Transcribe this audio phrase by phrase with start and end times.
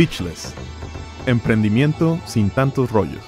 [0.00, 0.54] Pitchless.
[1.26, 3.22] Emprendimiento sin tantos rollos.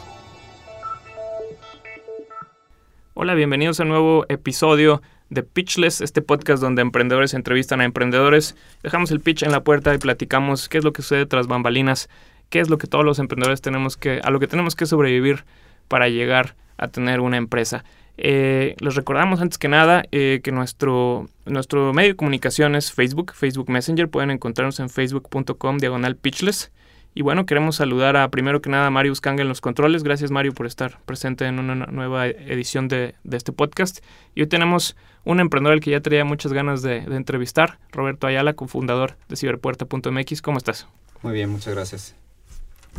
[3.12, 8.56] Hola, bienvenidos a un nuevo episodio de Pitchless, este podcast donde emprendedores entrevistan a emprendedores.
[8.82, 12.08] Dejamos el pitch en la puerta y platicamos qué es lo que sucede tras bambalinas,
[12.49, 15.45] qué es lo que todos los emprendedores tenemos que, a lo que tenemos que sobrevivir
[15.89, 17.84] para llegar a tener una empresa.
[18.25, 23.33] Eh, les recordamos antes que nada eh, que nuestro, nuestro medio de comunicación es Facebook,
[23.34, 24.09] Facebook Messenger.
[24.09, 26.71] Pueden encontrarnos en facebook.com diagonal pitchless.
[27.15, 30.05] Y bueno, queremos saludar a primero que nada a Mario Uscanga en los controles.
[30.05, 33.99] Gracias Mario por estar presente en una nueva edición de, este podcast.
[34.37, 38.55] Y hoy tenemos un emprendedor al que ya traía muchas ganas de, entrevistar, Roberto Ayala,
[38.55, 40.43] cofundador de ciberpuerta.mx.
[40.43, 40.87] ¿Cómo estás?
[41.23, 42.15] Muy bien, muchas gracias.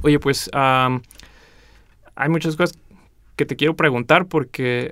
[0.02, 0.52] Oye, pues
[2.16, 2.78] hay muchas cosas
[3.36, 4.92] que te quiero preguntar porque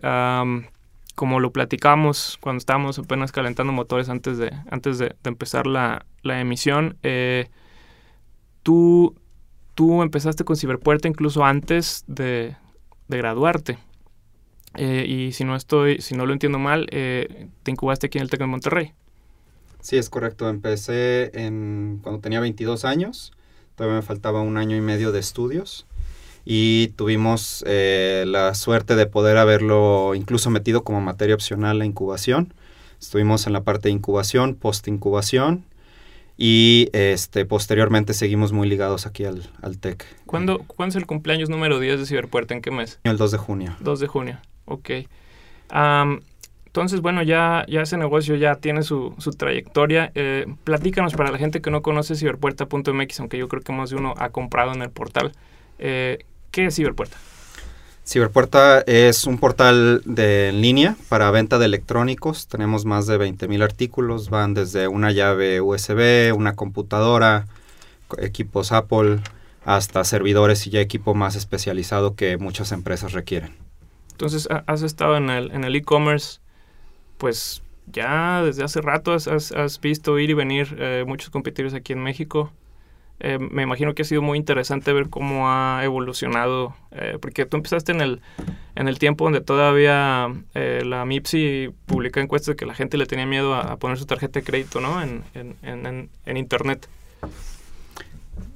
[1.15, 6.97] como lo platicamos cuando estábamos apenas calentando motores antes de, antes de, empezar la, emisión,
[7.03, 7.49] eh,
[8.63, 9.15] tú,
[9.75, 12.55] tú empezaste con Ciberpuerta incluso antes de,
[13.07, 13.77] graduarte.
[14.77, 18.23] Eh, y si no estoy, si no lo entiendo mal, eh, te incubaste aquí en
[18.23, 18.93] el TEC de Monterrey.
[19.81, 20.47] Sí, es correcto.
[20.47, 23.33] Empecé en, cuando tenía 22 años.
[23.75, 25.85] Todavía me faltaba un año y medio de estudios
[26.45, 32.53] y tuvimos eh, la suerte de poder haberlo incluso metido como materia opcional la incubación.
[32.99, 35.65] Estuvimos en la parte de incubación, post-incubación
[36.37, 40.05] y este, posteriormente seguimos muy ligados aquí al, al TEC.
[40.25, 42.53] ¿Cuándo, ¿Cuándo es el cumpleaños número 10 de Ciberpuerta?
[42.53, 42.99] ¿En qué mes?
[43.03, 43.75] El 2 de junio.
[43.79, 44.89] 2 de junio, ok.
[46.65, 50.11] entonces, bueno, ya, ya ese negocio ya tiene su, su trayectoria.
[50.15, 53.97] Eh, platícanos para la gente que no conoce ciberpuerta.mx, aunque yo creo que más de
[53.97, 55.33] uno ha comprado en el portal.
[55.77, 57.17] Eh, ¿Qué es Ciberpuerta?
[58.05, 62.47] Ciberpuerta es un portal de en línea para venta de electrónicos.
[62.47, 64.29] Tenemos más de 20.000 artículos.
[64.29, 67.47] Van desde una llave USB, una computadora,
[68.17, 69.19] equipos Apple,
[69.63, 73.55] hasta servidores y ya equipo más especializado que muchas empresas requieren.
[74.11, 76.39] Entonces, has estado en el e-commerce,
[77.17, 82.03] pues ya desde hace rato has, visto ir y venir eh, muchos competidores aquí en
[82.03, 82.51] México.
[83.23, 87.55] Eh, me imagino que ha sido muy interesante ver cómo ha evolucionado, eh, porque tú
[87.55, 88.21] empezaste en el,
[88.75, 93.05] en el tiempo donde todavía eh, la MIPSI publica encuestas de que la gente le
[93.05, 95.03] tenía miedo a, poner su tarjeta de crédito ¿no?
[95.03, 96.87] en, en, en, Internet.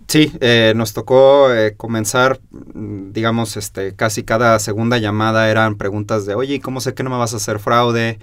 [0.07, 0.31] Sí,
[0.75, 6.95] nos tocó comenzar, digamos, este, casi cada segunda llamada eran preguntas de, oye, ¿cómo sé
[6.95, 8.17] que no me vas a hacer fraude?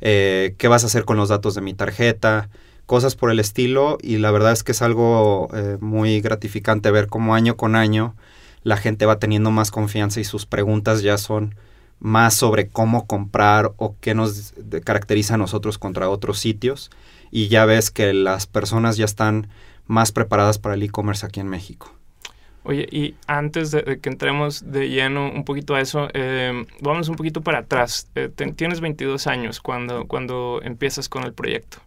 [0.00, 2.50] ¿Qué vas a hacer con los datos de mi tarjeta?
[2.86, 7.08] Cosas por el estilo y la verdad es que es algo eh, muy gratificante ver
[7.08, 8.14] cómo año con año
[8.62, 11.54] la gente va teniendo más confianza y sus preguntas ya son
[11.98, 14.54] más sobre cómo comprar o qué nos
[14.84, 16.90] caracteriza a nosotros contra otros sitios
[17.30, 19.48] y ya ves que las personas ya están
[19.86, 21.92] más preparadas para el e-commerce aquí en México.
[22.64, 27.14] Oye, y antes de, que entremos de lleno un poquito a eso, eh, vamos un
[27.14, 28.10] poquito para atrás.
[28.16, 31.78] Eh, tienes 22 años cuando, cuando empiezas con el proyecto.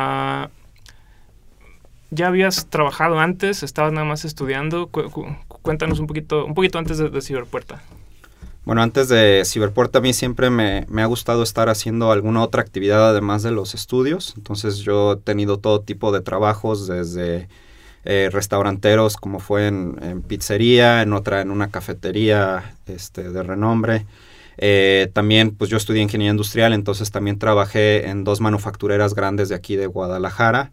[0.00, 0.50] Ah,
[2.10, 3.64] ¿Ya habías trabajado antes?
[3.64, 4.88] ¿Estabas nada más estudiando?
[4.88, 7.82] cuéntanos un poquito, un poquito antes de, Ciberpuerta.
[8.64, 13.10] Bueno, antes de Ciberpuerta a mí siempre me, ha gustado estar haciendo alguna otra actividad
[13.10, 14.34] además de los estudios.
[14.36, 17.48] Entonces yo he tenido todo tipo de trabajos desde
[18.04, 24.06] eh, restauranteros como fue en, pizzería, en otra en una cafetería este, de renombre.
[24.58, 29.54] Eh, también, pues yo estudié ingeniería industrial, entonces también trabajé en dos manufactureras grandes de
[29.54, 30.72] aquí de Guadalajara.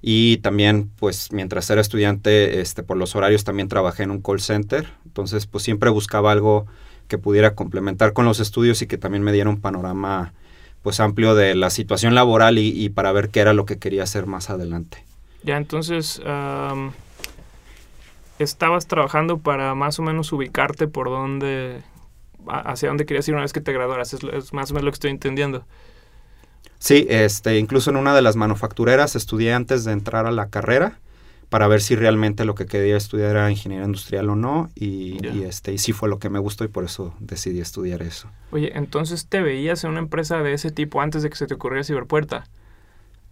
[0.00, 4.40] Y también, pues mientras era estudiante, este, por los horarios también trabajé en un call
[4.40, 4.86] center.
[5.04, 6.66] Entonces, pues siempre buscaba algo
[7.08, 10.32] que pudiera complementar con los estudios y que también me diera un panorama
[10.82, 14.26] pues amplio de la situación laboral y, para ver qué era lo que quería hacer
[14.26, 15.02] más adelante.
[15.42, 16.20] Ya, entonces,
[18.38, 21.82] estabas trabajando para más o menos ubicarte por dónde
[22.48, 24.96] hacia dónde querías ir una vez que te graduaras, es, más o menos lo que
[24.96, 25.64] estoy entendiendo.
[26.78, 30.98] Sí, este, incluso en una de las manufactureras estudié antes de entrar a la carrera
[31.48, 35.72] para ver si realmente lo que quería estudiar era ingeniería industrial o no y, este
[35.72, 38.28] y sí fue lo que me gustó y por eso decidí estudiar eso.
[38.50, 41.54] Oye, entonces te veías en una empresa de ese tipo antes de que se te
[41.54, 42.44] ocurriera Ciberpuerta.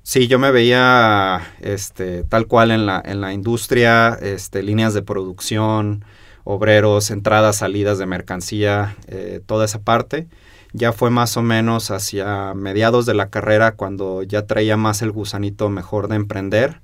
[0.04, 5.02] Sí, yo me veía este tal cual en la en la industria, este líneas de
[5.02, 6.04] producción,
[6.44, 10.28] obreros, entradas, salidas de mercancía, eh, toda esa parte.
[10.74, 15.12] Ya fue más o menos hacia mediados de la carrera cuando ya traía más el
[15.12, 16.80] gusanito mejor de emprender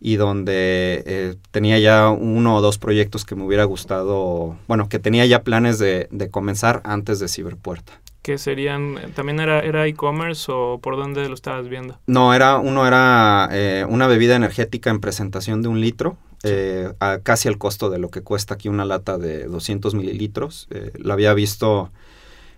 [0.00, 4.98] y donde eh, tenía ya uno o dos proyectos que me hubiera gustado, bueno, que
[4.98, 7.92] tenía ya planes de, comenzar antes de Ciberpuerta.
[8.22, 11.98] ¿Que serían, también era era e-commerce o por dónde lo estabas viendo?
[12.06, 17.18] No, era, uno era eh, una bebida energética en presentación de un litro, eh, a
[17.18, 20.68] casi al costo de lo que cuesta aquí una lata de 200 mililitros.
[20.70, 21.90] Eh, la había visto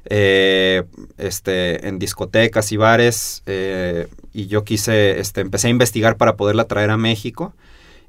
[0.05, 0.85] eh,
[1.19, 3.43] este, en discotecas y bares
[4.33, 7.55] y yo quise, este, empecé a investigar para poderla traer a México.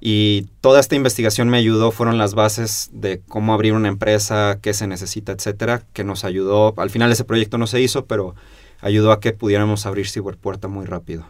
[0.05, 4.73] Y toda esta investigación me ayudó, fueron las bases de cómo abrir una empresa, qué
[4.73, 6.73] se necesita, etcétera, que nos ayudó.
[6.77, 8.35] Al final ese proyecto no se hizo, pero
[8.81, 11.25] ayudó a que pudiéramos abrir Ciberpuerta muy rápido.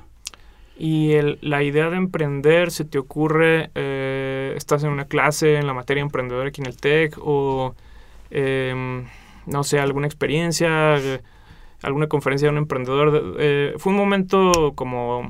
[0.75, 5.73] Y la idea de emprender, ¿se te ocurre, eh, estás en una clase en la
[5.73, 7.75] materia emprendedora aquí en el TEC o,
[8.31, 9.05] em,
[9.45, 10.95] no sé, alguna experiencia,
[11.83, 13.35] alguna conferencia de un emprendedor?
[13.37, 15.29] Eh, ¿Fue un momento como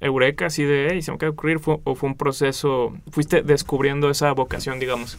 [0.00, 4.10] eureka, así de, hey, se me acaba de ocurrir, o fue un proceso, fuiste descubriendo
[4.10, 5.16] esa vocación, digamos?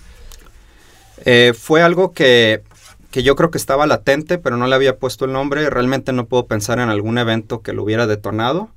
[1.25, 2.63] Eh, fue algo que,
[3.11, 5.69] que yo creo que estaba latente, pero no le había puesto el nombre.
[5.69, 8.69] Realmente no puedo pensar en algún evento que lo hubiera detonado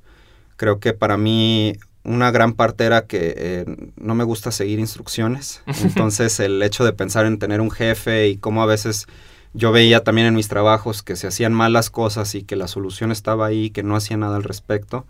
[0.57, 3.65] Creo que para mí una gran parte era que eh,
[3.97, 5.61] no me gusta seguir instrucciones.
[5.83, 9.07] Entonces el hecho de pensar en tener un jefe y cómo a veces
[9.53, 13.11] yo veía también en mis trabajos que se hacían malas cosas y que la solución
[13.11, 15.05] estaba ahí, que no hacía nada al respecto,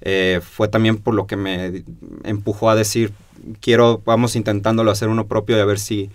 [0.00, 1.84] eh, fue también por lo que me
[2.24, 3.12] empujó a decir,
[3.60, 6.10] quiero, vamos intentándolo hacer uno propio y a ver si,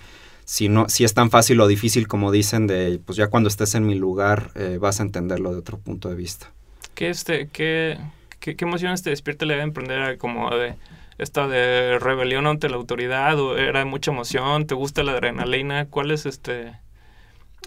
[0.45, 3.75] si, no, si es tan fácil o difícil como dicen de, pues ya cuando estés
[3.75, 6.51] en mi lugar eh, vas a entenderlo de otro punto de vista.
[6.95, 7.97] ¿Qué, este, qué,
[8.43, 10.17] ¿Qué, emociones te despierta la idea de emprender?
[10.17, 10.75] Como de
[11.17, 16.11] esta de rebelión ante la autoridad o era mucha emoción, te gusta la adrenalina, ¿cuál
[16.11, 16.73] es este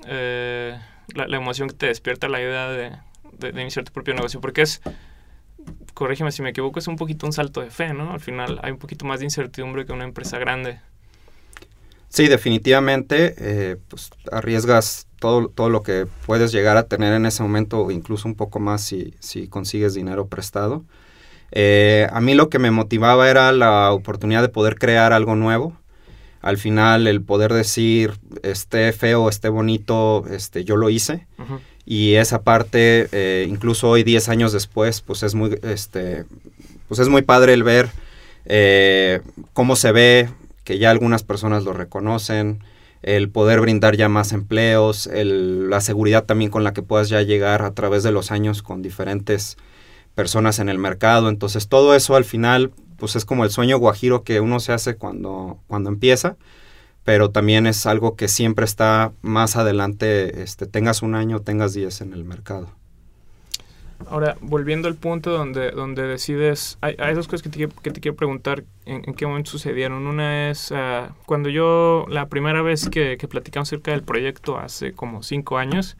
[0.06, 0.78] eh,
[1.14, 2.92] la, emoción que te despierta la idea de,
[3.58, 4.42] iniciar tu propio negocio?
[4.42, 4.82] Porque es,
[5.94, 8.12] corrígeme si me equivoco, es un poquito un salto de fe, ¿no?
[8.12, 10.80] Al final hay un poquito más de incertidumbre que una empresa grande.
[12.10, 17.42] Sí, definitivamente, eh, pues arriesgas todo, todo lo que puedes llegar a tener en ese
[17.42, 20.84] momento, incluso un poco más si, si consigues dinero prestado.
[21.50, 25.76] Eh, a mí lo que me motivaba era la oportunidad de poder crear algo nuevo.
[26.42, 31.26] Al final, el poder decir, esté feo, esté bonito, este, yo lo hice.
[31.84, 36.24] Y esa parte, eh, incluso hoy, 10 años después, pues es muy, este,
[36.86, 37.90] pues es muy padre el ver
[39.54, 40.28] cómo se ve,
[40.62, 42.60] que ya algunas personas lo reconocen,
[43.06, 47.62] el poder brindar ya más empleos, la seguridad también con la que puedas ya llegar
[47.62, 49.56] a través de los años con diferentes
[50.16, 51.28] personas en el mercado.
[51.28, 54.96] Entonces todo eso al final pues es como el sueño guajiro que uno se hace
[54.96, 56.36] cuando, cuando empieza,
[57.04, 62.00] pero también es algo que siempre está más adelante, este, tengas un año, tengas diez
[62.00, 62.72] en el mercado.
[64.08, 68.00] Ahora, volviendo al punto donde, donde decides, hay, hay dos cosas que te, que te
[68.00, 70.06] quiero preguntar en, qué momento sucedieron.
[70.06, 74.92] Una es uh, cuando yo, la primera vez que, que, platicamos acerca del proyecto hace
[74.92, 75.96] como cinco años,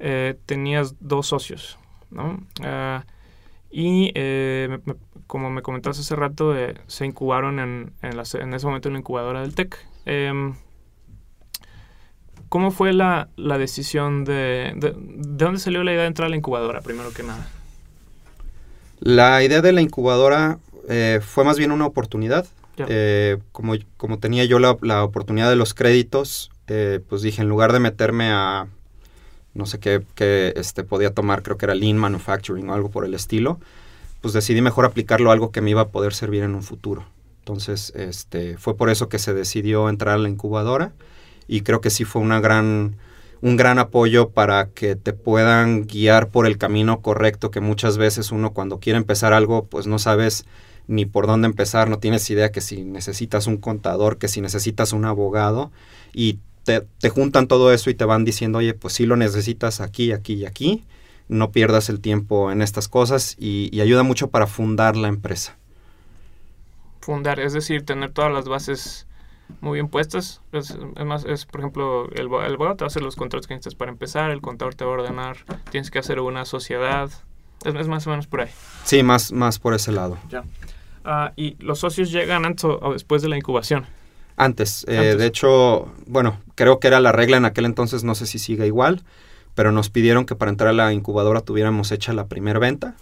[0.00, 1.78] eh, tenías dos socios,
[2.10, 2.40] ¿no?
[2.60, 3.02] Uh,
[3.70, 4.78] y eh,
[5.26, 8.94] como me comentaste hace rato, eh, se incubaron en, en, la, en, ese momento en
[8.94, 9.78] la incubadora del TEC.
[12.50, 14.94] ¿Cómo fue la, la decisión de, de, de...
[14.96, 17.48] dónde salió la idea de entrar a la incubadora, primero que nada?
[18.98, 20.58] La idea de la incubadora
[20.88, 22.46] eh, fue más bien una oportunidad.
[22.88, 27.48] Eh, como, como tenía yo la, la oportunidad de los créditos, eh, pues dije, en
[27.48, 28.68] lugar de meterme a,
[29.52, 33.04] no sé qué, qué este, podía tomar, creo que era Lean Manufacturing o algo por
[33.04, 33.60] el estilo,
[34.22, 37.04] pues decidí mejor aplicarlo a algo que me iba a poder servir en un futuro.
[37.40, 40.92] Entonces, este, fue por eso que se decidió entrar a la incubadora
[41.50, 42.94] y creo que sí fue una gran,
[43.42, 48.30] un gran apoyo para que te puedan guiar por el camino correcto que muchas veces
[48.30, 50.46] uno cuando quiere empezar algo pues no sabes
[50.86, 54.92] ni por dónde empezar, no tienes idea que si necesitas un contador, que si necesitas
[54.92, 55.72] un abogado
[56.12, 59.80] y te, te juntan todo eso y te van diciendo, oye, pues sí lo necesitas
[59.80, 60.84] aquí, aquí y aquí,
[61.26, 65.56] no pierdas el tiempo en estas cosas y, y ayuda mucho para fundar la empresa.
[67.00, 69.08] Fundar, es decir, tener todas las bases
[69.60, 70.40] muy bien puestas.
[70.52, 73.54] Es, más, es por ejemplo, el, el abogado te va a hacer los contratos que
[73.54, 75.36] necesitas para empezar, el contador te va a ordenar,
[75.70, 77.10] tienes que hacer una sociedad.
[77.64, 78.50] Es, más o menos por ahí.
[78.84, 80.18] Sí, más, más por ese lado.
[80.30, 80.44] Ya.
[81.04, 83.86] Uh, y los socios llegan antes o después de la incubación.
[84.36, 85.18] Antes, eh, antes.
[85.18, 88.66] de hecho, bueno, creo que era la regla en aquel entonces, no sé si sigue
[88.66, 89.02] igual,
[89.54, 92.94] pero nos pidieron que para entrar a la incubadora tuviéramos hecha la primera venta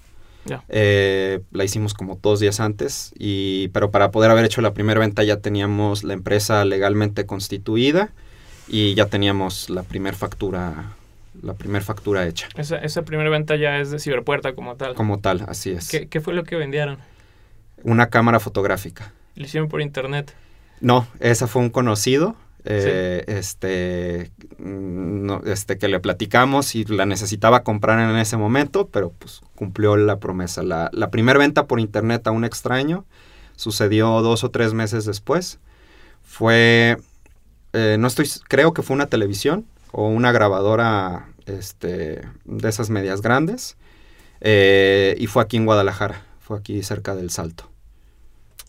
[0.69, 5.01] eh, la hicimos como dos días antes, y, pero para poder haber hecho la primera
[5.01, 8.11] venta ya teníamos la empresa legalmente constituida
[8.69, 10.95] y ya teníamos la primera factura
[11.43, 12.49] la primera factura hecha.
[12.57, 14.95] Esa, esa primera venta ya es de Ciberpuerta como tal.
[14.95, 15.89] Como tal, así es.
[15.89, 16.99] ¿Qué, ¿Qué, fue lo que vendieron?
[17.85, 19.13] Una cámara fotográfica.
[19.37, 20.35] ¿Lo hicieron por internet?
[20.81, 22.35] No, esa fue un conocido
[22.65, 29.11] eh, este, no, este, que le platicamos y la necesitaba comprar en ese momento, pero
[29.19, 30.63] pues cumplió la promesa.
[30.63, 33.05] La, la primera venta por internet a un extraño
[33.57, 35.61] sucedió dos o tres meses después.
[36.23, 36.99] Fue,
[37.73, 43.23] eh, no estoy, creo que fue una televisión o una grabadora este, de esas medias
[43.23, 43.77] grandes.
[44.41, 47.71] Eh, y fue aquí en Guadalajara, fue aquí cerca del Salto.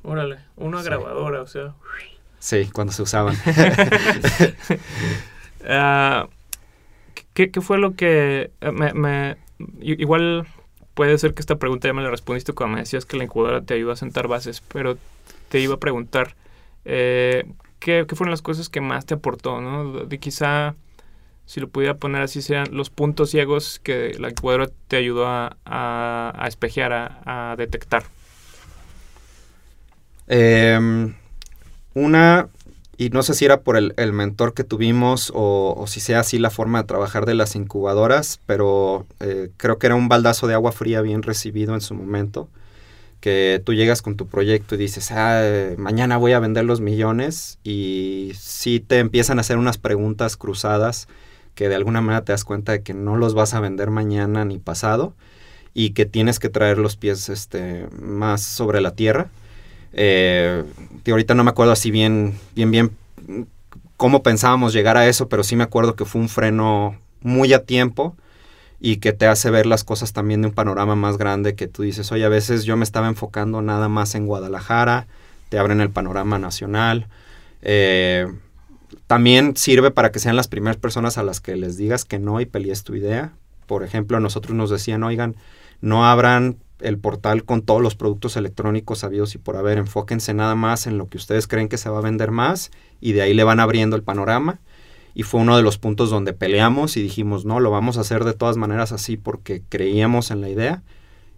[0.01, 1.75] Órale, una grabadora, o sea.
[2.39, 3.35] Sí, cuando se usaban.
[5.71, 6.29] Ah,
[7.33, 9.35] ¿qué, fue lo que eh, me,
[9.81, 10.47] igual
[10.93, 13.61] puede ser que esta pregunta ya me la respondiste cuando me decías que la incubadora
[13.61, 14.97] te ayudó a sentar bases, pero
[15.49, 16.35] te iba a preguntar
[16.85, 17.45] eh,
[17.79, 20.05] ¿qué, fueron las cosas que más te aportó, no?
[20.05, 20.75] De quizá
[21.45, 25.57] si lo pudiera poner así, sean los puntos ciegos que la incubadora te ayudó a,
[25.65, 28.03] a, espejear, a, a detectar.
[30.27, 31.11] Eh,
[31.99, 32.49] una,
[32.97, 36.49] y no sé si era por el, mentor que tuvimos o, si sea así la
[36.49, 40.71] forma de trabajar de las incubadoras, pero eh, creo que era un baldazo de agua
[40.71, 42.49] fría bien recibido en su momento.
[43.21, 45.41] Que tú llegas con tu proyecto y dices, ah,
[45.77, 51.07] mañana voy a vender los millones y si te empiezan a hacer unas preguntas cruzadas
[51.55, 54.45] que de alguna manera te das cuenta de que no los vas a vender mañana
[54.45, 55.13] ni pasado
[55.73, 59.29] y que tienes que traer los pies este, más sobre la tierra
[59.93, 60.63] eh,
[61.11, 62.91] ahorita no me acuerdo así bien, bien, bien
[63.97, 67.65] cómo pensábamos llegar a eso, pero sí me acuerdo que fue un freno muy a
[67.65, 68.15] tiempo
[68.79, 71.83] y que te hace ver las cosas también de un panorama más grande que tú
[71.83, 75.07] dices, oye, a veces yo me estaba enfocando nada más en Guadalajara,
[75.49, 77.07] te abren el panorama nacional.
[77.61, 78.25] Eh,
[79.05, 82.39] también sirve para que sean las primeras personas a las que les digas que no
[82.39, 83.33] y pelees tu idea.
[83.65, 85.35] Por ejemplo, nosotros nos decían, oigan,
[85.81, 89.77] no abran el portal con todos los productos electrónicos sabidos y por haber.
[89.77, 92.71] Enfóquense nada más en lo que ustedes creen que se va a vender más
[93.01, 94.59] y de ahí le van abriendo el panorama.
[95.13, 98.23] Y fue uno de los puntos donde peleamos y dijimos, no, lo vamos a hacer
[98.23, 100.83] de todas maneras así porque creíamos en la idea.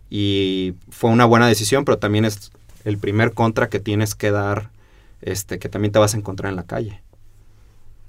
[0.09, 2.51] Y fue una buena decisión, pero también es
[2.83, 4.69] el primer contra que tienes que dar,
[5.21, 7.01] este, que también te vas a encontrar en la calle.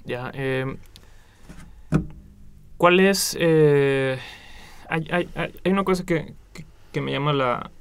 [0.05, 0.75] Ya, eh,
[2.77, 3.37] ¿cuál es...
[3.39, 4.17] Eh,
[4.89, 6.33] hay, hay, hay, una cosa que,
[6.93, 7.71] que me llama la,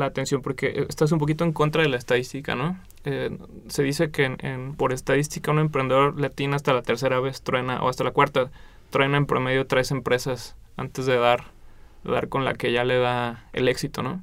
[0.00, 2.78] atención porque estás un poquito en contra de la estadística, ¿no?
[3.04, 3.36] Eh,
[3.68, 7.88] se dice que en, por estadística un emprendedor latina hasta la tercera vez truena, o
[7.88, 8.50] hasta la cuarta,
[8.90, 11.46] truena en promedio tres empresas antes de dar,
[12.04, 14.22] dar con la que ya le da el éxito, ¿no?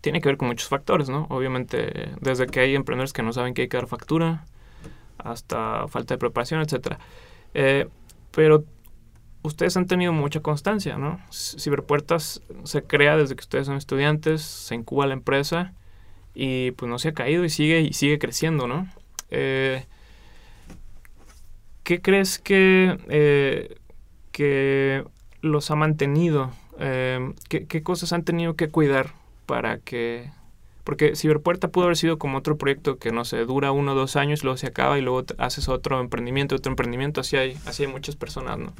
[0.00, 1.26] Tiene que ver con muchos factores, ¿no?
[1.30, 4.44] Obviamente, desde que hay emprendedores que no saben que hay que dar factura,
[5.18, 6.98] hasta falta de preparación, etc.
[7.54, 7.88] Eh,
[8.30, 8.64] pero
[9.42, 11.20] ustedes han tenido mucha constancia, ¿no?
[11.30, 15.74] Ciberpuertas se crea desde que ustedes son estudiantes, se incuba la empresa
[16.34, 18.88] y pues no se ha caído y sigue y sigue creciendo, ¿no?
[19.30, 19.84] Eh,
[21.82, 23.76] ¿Qué crees que, eh,
[24.30, 25.04] que
[25.40, 26.50] los ha mantenido?
[26.78, 29.14] Eh, ¿qué, cosas han tenido que cuidar
[29.46, 30.30] para que...
[30.84, 34.16] Porque Ciberpuerta pudo haber sido como otro proyecto que, no sé, dura uno o dos
[34.16, 37.92] años, luego se acaba y luego haces otro emprendimiento, otro emprendimiento, así hay, así hay
[37.92, 38.72] muchas personas, ¿no?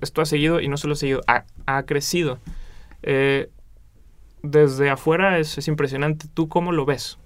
[0.00, 2.38] Esto ha seguido y no solo ha seguido, ha, crecido.
[3.02, 3.48] Eh,
[4.42, 6.26] desde afuera es, impresionante.
[6.32, 7.18] ¿Tú cómo lo ves?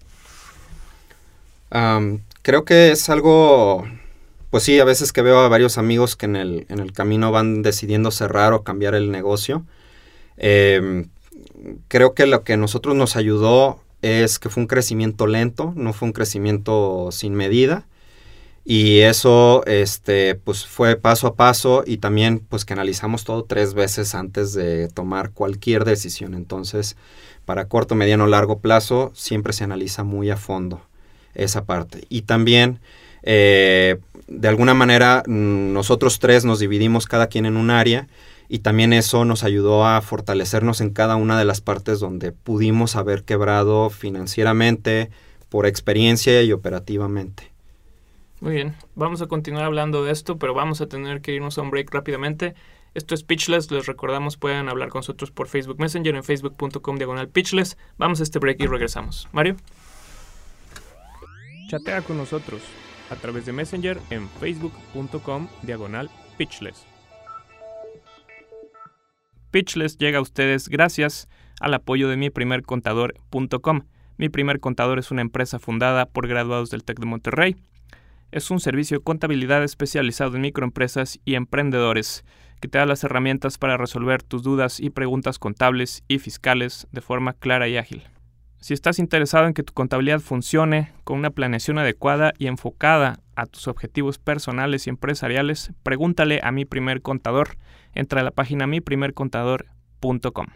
[2.42, 3.84] creo que es algo,
[4.50, 7.32] pues sí, a veces que veo a varios amigos que en el, en el camino
[7.32, 9.64] van decidiendo cerrar o cambiar el negocio.
[10.36, 11.08] Em,
[11.88, 15.92] creo que lo que a nosotros nos ayudó es que fue un crecimiento lento, no
[15.92, 17.86] fue un crecimiento sin medida.
[18.64, 23.74] Y eso, este, pues fue paso a paso y también, pues que analizamos todo tres
[23.74, 26.34] veces antes de tomar cualquier decisión.
[26.34, 26.96] Entonces,
[27.44, 30.80] para corto, mediano, largo plazo, siempre se analiza muy a fondo
[31.34, 32.04] esa parte.
[32.08, 32.80] Y también,
[33.22, 38.08] eh, de alguna manera, mm, nosotros tres nos dividimos cada quien en un área
[38.48, 42.96] y también eso nos ayudó a fortalecernos en cada una de las partes donde pudimos
[42.96, 45.10] haber quebrado financieramente,
[45.50, 47.53] por experiencia y operativamente.
[48.44, 51.62] Muy bien, vamos a continuar hablando de esto, pero vamos a tener que irnos a
[51.62, 52.54] un break rápidamente.
[52.92, 57.30] Esto es Pitchless, les recordamos pueden hablar con nosotros por Facebook Messenger en facebook.com diagonal
[57.30, 57.78] Pitchless.
[57.96, 59.30] Vamos a este break y regresamos.
[59.32, 59.56] Mario.
[61.70, 62.60] Chatea con nosotros
[63.08, 66.84] a través de Messenger en facebook.com diagonal Pitchless.
[69.52, 73.86] Pitchless llega a ustedes gracias al apoyo de mi primer contador.com.
[74.18, 77.56] Mi primer contador es una empresa fundada por graduados del TEC de Monterrey
[78.34, 82.24] es un servicio de contabilidad especializado en microempresas y emprendedores
[82.60, 87.00] que te da las herramientas para resolver tus dudas y preguntas contables y fiscales de
[87.00, 88.02] forma clara y ágil.
[88.58, 93.46] Si estás interesado en que tu contabilidad funcione con una planeación adecuada y enfocada a
[93.46, 97.56] tus objetivos personales y empresariales, pregúntale a mi primer contador.
[97.94, 100.46] Entra a la página miprimercontador.com.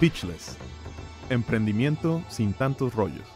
[0.00, 0.58] Pitchless.
[1.30, 3.26] Emprendimiento sin tantos rollos.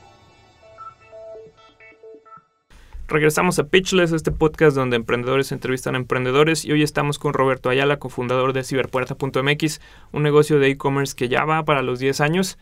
[3.06, 7.70] Regresamos a Pitchless, este podcast donde emprendedores entrevistan a emprendedores y hoy estamos con Roberto
[7.70, 9.80] Ayala, cofundador de ciberpuerta.mx,
[10.12, 12.58] un negocio de e-commerce que ya va para los 10 años.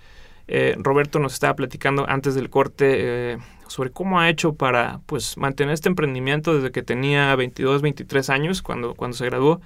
[0.46, 5.36] Eh, Roberto nos estaba platicando antes del corte eh, sobre cómo ha hecho para pues,
[5.36, 9.60] mantener este emprendimiento desde que tenía 22, 23 años cuando, cuando se graduó.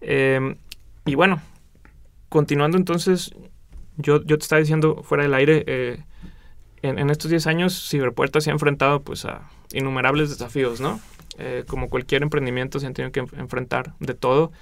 [0.00, 0.56] Eh,
[1.04, 1.40] y bueno,
[2.28, 3.32] continuando entonces,
[3.96, 6.04] yo, yo te estaba diciendo fuera del aire,
[6.82, 11.00] en, en, estos 10 años Ciberpuerta se ha enfrentado pues a innumerables desafíos, ¿no?
[11.38, 14.52] Eh, como cualquier emprendimiento se han tenido que enfrentar de todo.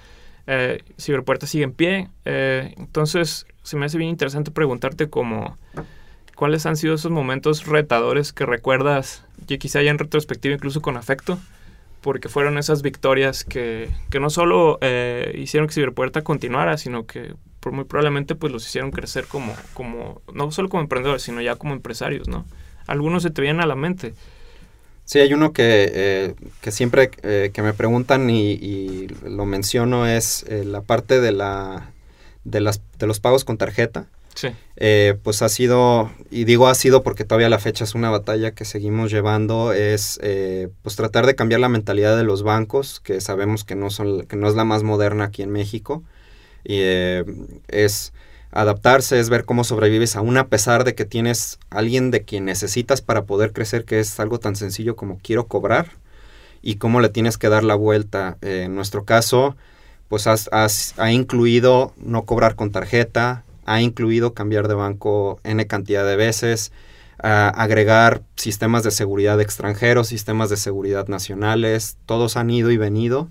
[0.47, 2.09] Eh, Ciberpuerta sigue en pie.
[2.25, 5.57] Eh, entonces, se me hace bien interesante preguntarte como
[6.35, 10.97] cuáles han sido esos momentos retadores que recuerdas, y quizá ya en retrospectiva incluso con
[10.97, 11.39] afecto,
[12.01, 17.33] porque fueron esas victorias que, que no solo eh, hicieron que Ciberpuerta continuara, sino que
[17.65, 21.55] por muy probablemente pues los hicieron crecer como, como, no solo como emprendedores, sino ya
[21.55, 22.45] como empresarios, ¿no?
[22.85, 24.13] Algunos se te vienen a la mente.
[25.03, 30.05] Sí, hay uno que, eh, que siempre eh, que me preguntan y, y lo menciono
[30.05, 31.89] es eh, la parte de, la,
[32.43, 34.05] de, las, de los pagos con tarjeta.
[34.35, 34.49] Sí.
[35.23, 38.65] Pues ha sido, y digo ha sido porque todavía la fecha es una batalla que
[38.65, 43.63] seguimos llevando, es eh, pues tratar de cambiar la mentalidad de los bancos, que sabemos
[43.63, 46.03] que no, son, que no es la más moderna aquí en México.
[46.65, 47.23] Eh,
[47.67, 48.13] es
[48.51, 53.01] adaptarse, es ver cómo sobrevives aún a pesar de que tienes alguien de quien necesitas
[53.01, 55.91] para poder crecer, que es algo tan sencillo como quiero cobrar
[56.61, 58.37] y cómo le tienes que dar la vuelta.
[58.41, 59.55] Eh, en nuestro caso,
[60.09, 65.65] pues has, has, ha incluido no cobrar con tarjeta, ha incluido cambiar de banco n
[65.67, 66.71] cantidad de veces,
[67.23, 73.29] uh, agregar sistemas de seguridad extranjeros, sistemas de seguridad nacionales, todos han ido y venido.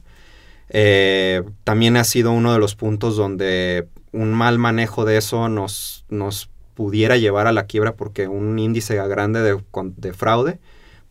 [0.76, 6.04] Eh, también ha sido uno de los puntos donde un mal manejo de eso nos,
[6.08, 9.62] nos pudiera llevar a la quiebra porque un índice grande de,
[9.96, 10.58] de, fraude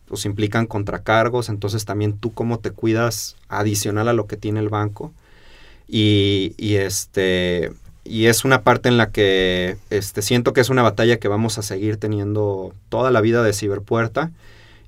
[0.04, 4.68] pues implican contracargos, entonces también tú cómo te cuidas adicional a lo que tiene el
[4.68, 5.14] banco.
[5.88, 7.72] Y, y este
[8.04, 11.56] y es una parte en la que este, siento que es una batalla que vamos
[11.56, 14.30] a seguir teniendo toda la vida de Ciberpuerta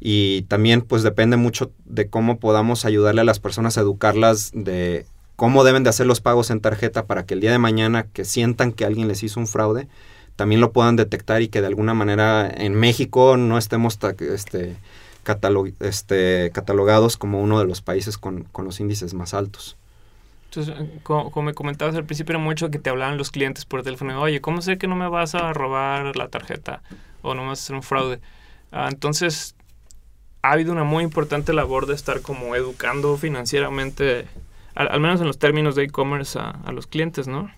[0.01, 5.07] y también pues depende mucho de cómo podamos ayudarle a las personas a educarlas de
[5.37, 8.25] cómo deben de hacer los pagos en tarjeta para que el día de mañana que
[8.25, 9.89] sientan que alguien les hizo un fraude,
[10.35, 14.77] también lo puedan detectar y que de alguna manera en México no estemos este,
[15.23, 19.77] catalog, este, catalogados como uno de los países con, con los índices más altos.
[20.51, 24.21] Entonces, como, me comentabas al principio, era mucho que te hablaban los clientes por teléfono.
[24.21, 26.83] Oye, ¿cómo sé que no me vas a robar la tarjeta?
[27.23, 28.21] O no me vas a hacer un fraude.
[28.73, 29.56] Ah, entonces,
[30.49, 34.27] ha habido una muy importante labor de estar como educando financieramente,
[34.75, 37.51] al, al menos en los términos de e-commerce, a, a, los clientes, ¿no?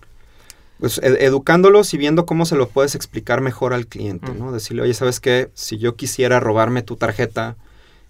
[0.79, 4.51] Pues ed educándolos y viendo cómo se lo puedes explicar mejor al cliente, ¿no?
[4.51, 5.49] Decirle, oye, ¿sabes qué?
[5.53, 7.57] Si yo quisiera robarme tu tarjeta,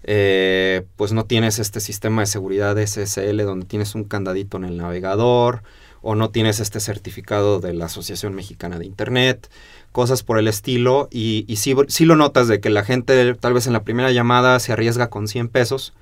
[0.02, 4.64] eh, pues no tienes este sistema de seguridad de SSL donde tienes un candadito en
[4.64, 5.62] el navegador
[6.00, 9.50] o no tienes este certificado de la Asociación Mexicana de Internet,
[9.92, 13.54] cosas por el estilo y, y sí, sí, lo notas de que la gente tal
[13.54, 15.92] vez en la primera llamada se arriesga con 100 pesos,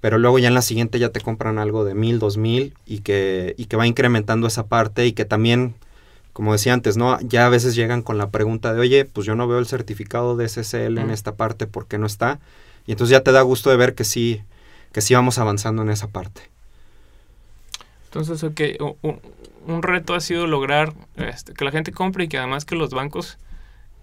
[0.00, 3.54] pero luego ya en la siguiente ya te compran algo de 1000, 2000 y que,
[3.56, 5.74] y que va incrementando esa parte y que también
[6.32, 7.18] como decía antes, ¿no?
[7.20, 10.36] Ya a veces llegan con la pregunta de, oye, pues yo no veo el certificado
[10.36, 12.38] de SSL en esta parte, ¿por qué no está?
[12.86, 14.42] Y entonces ya te da gusto de ver que sí,
[14.92, 16.42] que sí vamos avanzando en esa parte.
[18.06, 18.60] Entonces, ok,
[19.66, 22.90] un, reto ha sido lograr este, que la gente compre y que además que los
[22.90, 23.38] bancos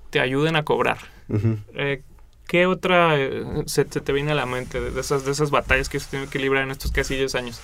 [0.10, 0.98] te ayuden a cobrar.
[1.30, 1.58] Uh -huh.
[1.76, 2.02] eh,
[2.48, 5.90] ¿Qué otra eh, se, se, te viene a la mente de esas, de esas batallas
[5.90, 7.60] que se tienen que librar en estos casi 10 años?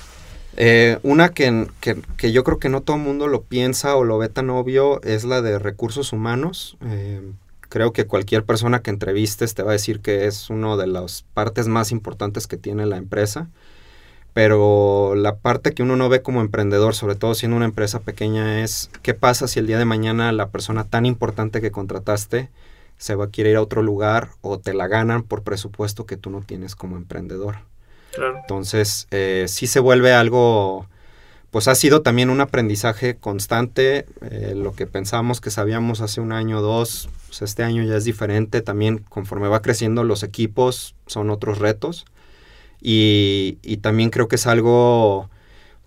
[0.56, 4.04] Eh, una que, que, que, yo creo que no todo el mundo lo piensa o
[4.04, 6.78] lo ve tan obvio es la de recursos humanos.
[6.86, 7.22] Eh,
[7.70, 11.24] creo que cualquier persona que entrevistes te va a decir que es una de las
[11.34, 13.50] partes más importantes que tiene la empresa.
[14.34, 18.64] Pero la parte que uno no ve como emprendedor, sobre todo siendo una empresa pequeña,
[18.64, 22.50] es qué pasa si el día de mañana la persona tan importante que contrataste
[22.98, 26.18] se va a querer ir a otro lugar o te la ganan por presupuesto que
[26.18, 27.58] tú no tienes como emprendedor.
[28.14, 28.38] Claro.
[28.40, 30.88] Entonces, eh, sí se vuelve algo,
[31.52, 34.06] pues ha sido también un aprendizaje constante.
[34.22, 37.98] Eh, lo que pensamos que sabíamos hace un año o dos, pues este año ya
[37.98, 38.62] es diferente.
[38.62, 42.06] También conforme va creciendo los equipos, son otros retos.
[42.86, 45.30] Y, y también creo que es algo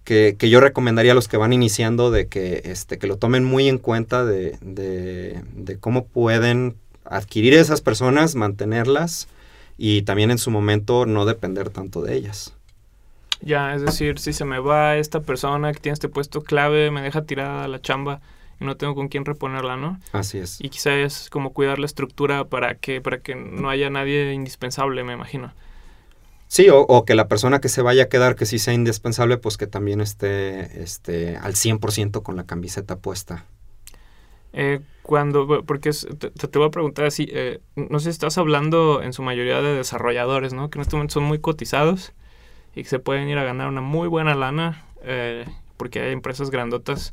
[0.03, 3.45] que, que, yo recomendaría a los que van iniciando de que, este, que lo tomen
[3.45, 9.29] muy en cuenta de, de, de cómo pueden adquirir esas personas, mantenerlas
[9.77, 12.55] y también en su momento no depender tanto de ellas.
[13.43, 17.03] Ya, es decir, si se me va esta persona que tiene este puesto clave, me
[17.03, 18.23] deja tirada la chamba
[18.59, 20.01] y no tengo con quién reponerla, ¿no?
[20.13, 20.59] Así es.
[20.63, 25.05] Y quizá es como cuidar la estructura para que, para que no haya nadie indispensable,
[25.05, 25.53] me imagino.
[26.49, 29.57] Sí, o, que la persona que se vaya a quedar, que sí sea indispensable, pues
[29.57, 33.45] que también esté, esté al 100% con la camiseta puesta.
[34.53, 39.03] Eh, cuando, porque te, te, voy a preguntar así, eh, no sé si estás hablando
[39.03, 40.71] en su mayoría de desarrolladores, ¿no?
[40.71, 42.13] Que en este momento son muy cotizados
[42.75, 45.45] y que se pueden ir a ganar una muy buena lana eh,
[45.77, 47.13] porque hay empresas grandotas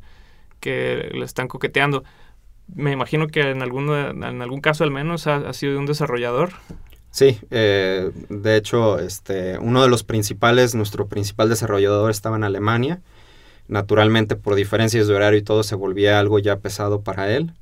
[0.60, 2.04] que le están coqueteando.
[2.74, 6.54] Me imagino que en, alguno, en algún caso al menos ha, ha sido un desarrollador.
[7.14, 13.02] Sí, eh, de hecho, este, uno de los principales, nuestro principal desarrollador estaba en Alemania.
[13.68, 17.54] Naturalmente, por diferencias de horario y todo, se volvía algo ya pesado para él.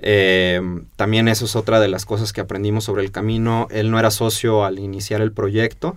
[0.00, 0.60] Eh,
[0.96, 3.68] también eso es otra de las cosas que aprendimos sobre el camino.
[3.70, 5.96] Él no era socio al iniciar el proyecto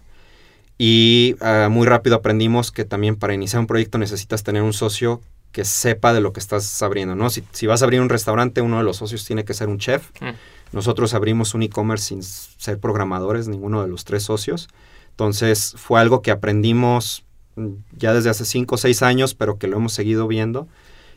[0.78, 5.22] y ah, muy rápido aprendimos que también para iniciar un proyecto necesitas tener un socio
[5.52, 7.32] que sepa de lo que estás abriendo, ¿no?
[7.32, 9.80] Si, si vas a abrir un restaurante, uno de los socios tiene que ser un
[9.80, 10.12] chef.
[10.20, 10.30] Mm.
[10.76, 14.68] Nosotros abrimos un e-commerce sin ser programadores, ninguno de los tres socios.
[15.12, 17.24] Entonces fue algo que aprendimos
[17.56, 20.68] mm, ya desde hace cinco o seis años, pero que lo hemos seguido viendo.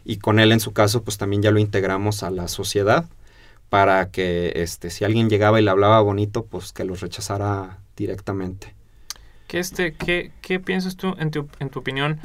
[0.05, 3.07] Y con él en su caso, pues también ya lo integramos a la sociedad
[3.69, 8.77] para que este, si alguien llegaba y le hablaba bonito, pues que los rechazara directamente.
[9.49, 12.21] ¿Qué, este, qué, qué piensas tú, en tu, en tu opinión,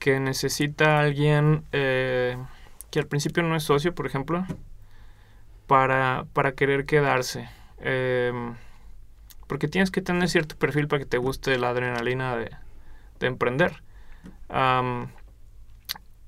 [0.00, 2.36] que necesita alguien eh,
[2.90, 4.44] que al principio no es socio, por ejemplo,
[5.66, 7.48] para, para querer quedarse?
[7.78, 8.54] Em,
[9.46, 12.50] porque tienes que tener cierto perfil para que te guste la adrenalina de,
[13.20, 13.82] emprender.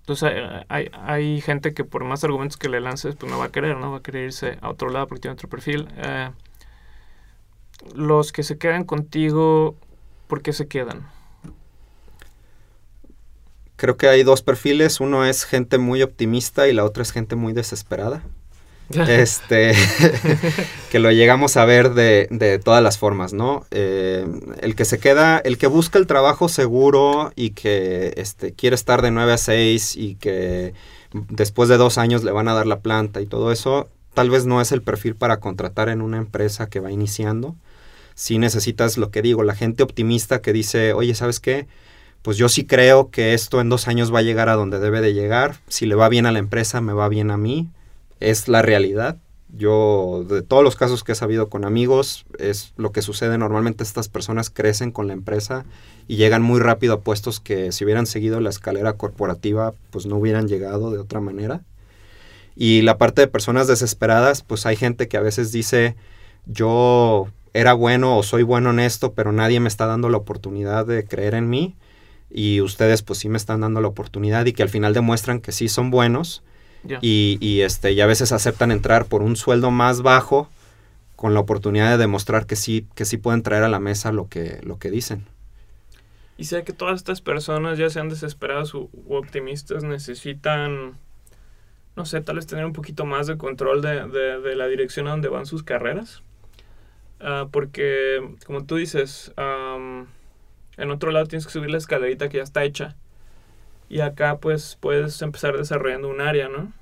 [0.01, 0.33] entonces
[0.68, 3.77] hay, hay, gente que por más argumentos que le lances, pues no va a querer,
[3.77, 3.92] ¿no?
[3.92, 5.88] Va a querer irse a otro lado porque tiene otro perfil.
[5.96, 6.31] Eh,
[7.94, 9.77] los que se quedan contigo
[10.29, 11.09] ¿por qué se quedan?
[13.77, 15.01] Creo que hay dos perfiles.
[15.01, 18.22] Uno es gente muy optimista y la otra es gente muy desesperada.
[19.09, 19.74] este
[20.90, 23.66] que lo llegamos a ver de, todas las formas, ¿no?
[23.70, 24.27] Eh,
[24.61, 29.03] el que se queda, el que busca el trabajo seguro y que este, quiere estar
[29.03, 30.74] de 9 a 6 y que
[31.12, 34.46] después de dos años le van a dar la planta y todo eso, tal vez
[34.46, 37.55] no es el perfil para contratar en una empresa que va iniciando
[38.18, 41.68] si necesitas lo que digo, la gente optimista que dice, oye, ¿sabes qué?
[42.22, 45.01] Pues yo sí creo que esto en dos años va a llegar a donde debe
[45.01, 45.61] de llegar.
[45.68, 47.68] Si le va bien a la empresa, me va bien a mí.
[48.20, 49.16] Es la realidad.
[49.57, 53.38] Yo, de todos los casos que he sabido con amigos, es lo que sucede.
[53.38, 55.64] Normalmente estas personas crecen con la empresa
[56.07, 60.16] y llegan muy rápido a puestos que si hubieran seguido la escalera corporativa, pues no
[60.16, 61.62] hubieran llegado de otra manera.
[62.57, 65.96] Y la parte de personas desesperadas, pues hay gente que a veces dice,
[66.44, 70.87] yo era bueno o soy bueno en esto, pero nadie me está dando la oportunidad
[70.87, 71.76] de creer en mí
[72.31, 75.52] y ustedes pues sí me están dando la oportunidad y que al final demuestran que
[75.52, 76.42] sí son buenos
[77.00, 80.48] y, este, y a veces aceptan entrar por un sueldo más bajo
[81.16, 84.28] con la oportunidad de demostrar que sí, que sí pueden traer a la mesa lo
[84.28, 85.26] que, lo que dicen.
[86.36, 90.96] Y sé que todas estas personas, ya sean desesperadas u, optimistas, necesitan,
[91.96, 95.10] no sé, tal vez tener un poquito más de control de, de la dirección a
[95.10, 96.22] donde van sus carreras.
[97.20, 102.42] Ah, porque, como tú dices, en otro lado tienes que subir la escalerita que ya
[102.42, 102.96] está hecha.
[103.88, 106.72] Y acá, pues, puedes empezar desarrollando un área, ¿no?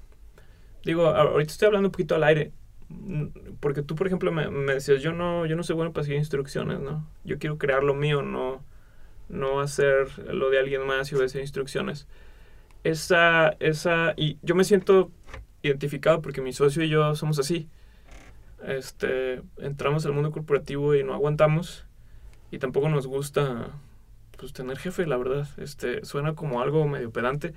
[0.84, 2.52] Digo, ahorita estoy hablando un poquito al aire.
[2.88, 3.26] Mm,
[3.60, 6.18] porque tú, por ejemplo, me, me decías, yo no, yo no soy bueno para seguir
[6.18, 7.08] instrucciones, ¿no?
[7.24, 8.64] Yo quiero crear lo mío, no,
[9.28, 12.06] no hacer lo de alguien más y obedecer instrucciones.
[12.84, 15.10] Esa, esa, y yo me siento
[15.62, 17.68] identificado porque mi socio y yo somos así
[18.64, 21.86] este, entramos al mundo corporativo y no aguantamos
[22.50, 23.70] y tampoco nos gusta
[24.36, 25.48] pues tener jefe, la verdad.
[25.56, 27.54] Este, suena como algo medio pedante,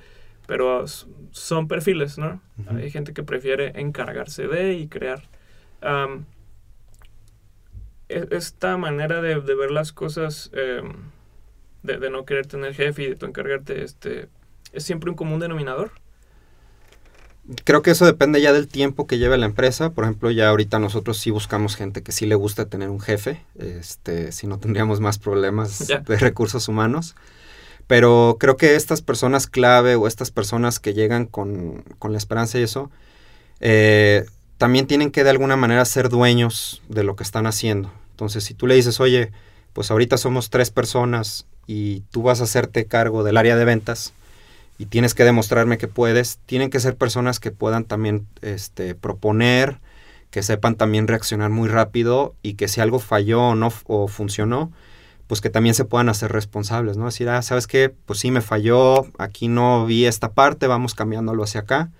[0.47, 0.85] pero
[1.31, 2.41] son perfiles, ¿no?
[2.69, 5.23] Hay gente que prefiere encargarse de y crear.
[8.09, 10.93] E, esta manera de, ver las cosas, em,
[11.83, 14.27] de, de, no querer tener jefe y de tú encargarte, este,
[14.73, 15.91] ¿es siempre un común denominador?
[17.63, 19.91] Creo que eso depende ya del tiempo que lleve la empresa.
[19.91, 23.41] Por ejemplo, ya ahorita nosotros sí buscamos gente que sí le gusta tener un jefe,
[23.57, 27.15] este, si no tendríamos más problemas de recursos humanos.
[27.87, 32.63] Pero creo que estas personas clave o estas personas que llegan con, la esperanza y
[32.63, 32.91] eso,
[33.61, 34.25] eh,
[34.57, 37.91] también tienen que de alguna manera ser dueños de lo que están haciendo.
[38.11, 39.31] Entonces, si tú le dices, oye,
[39.73, 44.13] pues ahorita somos tres personas y tú vas a hacerte cargo del área de ventas,
[44.79, 49.81] y tienes que demostrarme que puedes, tienen que ser personas que puedan también este, proponer,
[50.31, 54.71] que sepan también reaccionar muy rápido y que si algo falló o no o funcionó,
[55.27, 57.05] pues que también se puedan hacer responsables, ¿no?
[57.05, 57.93] Decir, ah, ¿sabes qué?
[58.05, 61.91] Pues sí me falló, aquí no vi esta parte, vamos cambiándolo hacia acá.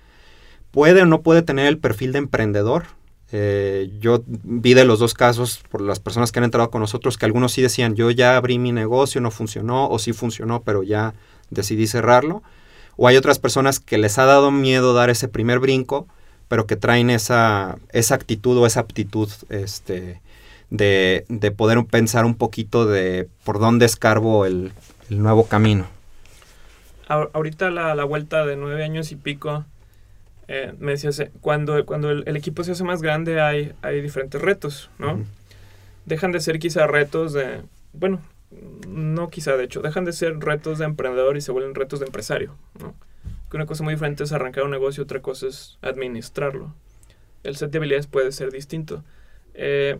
[0.70, 2.86] puede o no puede tener el perfil de emprendedor.
[3.30, 7.18] Eh, yo vi de los dos casos por las personas que han entrado con nosotros
[7.18, 10.82] que algunos sí decían, yo ya abrí mi negocio, no funcionó, o sí funcionó, pero
[10.82, 11.12] ya
[11.50, 12.42] decidí cerrarlo.
[13.02, 16.06] O hay otras personas que les ha dado miedo dar ese primer brinco,
[16.48, 20.20] pero que traen esa, esa actitud o esa aptitud este,
[20.68, 24.72] de, de poder pensar un poquito de por dónde escarbo el,
[25.08, 25.86] el nuevo camino.
[27.08, 29.64] Ahorita la, la, vuelta de nueve años y pico,
[30.46, 34.90] eh, me decías, cuando, cuando el, equipo se hace más grande hay, hay diferentes retos,
[34.98, 35.24] ¿no?
[36.04, 37.62] Dejan de ser quizá retos de,
[37.94, 38.20] bueno,
[38.88, 42.06] no quizá de hecho, dejan de ser retos de emprendedor y se vuelven retos de
[42.06, 42.56] empresario.
[43.50, 46.74] Que una cosa muy diferente es arrancar un negocio, otra cosa es administrarlo.
[47.42, 49.04] El set de habilidades puede ser distinto.
[49.54, 49.98] Eh,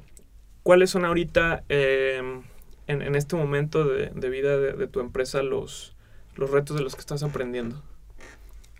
[0.62, 2.42] ¿Cuáles son ahorita, em,
[2.86, 5.96] en, en, este momento de, de vida de, de, tu empresa, los,
[6.36, 7.82] los retos de los que estás aprendiendo?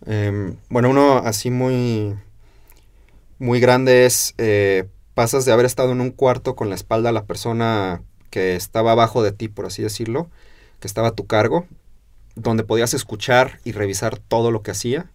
[0.06, 2.14] Eh, bueno, uno así muy,
[3.38, 7.12] muy grande es, eh, pasas de haber estado en un cuarto con la espalda a
[7.12, 10.28] la persona que estaba abajo de ti, por así decirlo,
[10.80, 11.66] que estaba a tu cargo,
[12.36, 15.10] donde podías escuchar y revisar todo lo que hacía.